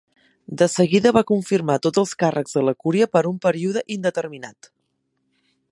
[0.61, 4.71] De seguida va confirmar tots els càrrecs de la cúria per un període indeterminat.